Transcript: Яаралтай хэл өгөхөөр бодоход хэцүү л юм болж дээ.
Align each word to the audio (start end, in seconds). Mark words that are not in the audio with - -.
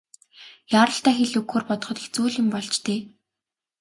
Яаралтай 0.79 1.13
хэл 1.17 1.33
өгөхөөр 1.39 1.63
бодоход 1.67 1.97
хэцүү 2.01 2.25
л 2.31 2.39
юм 2.41 2.47
болж 2.53 2.73
дээ. 2.85 2.99